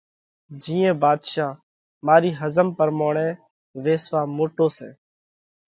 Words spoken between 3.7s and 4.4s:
وِسواه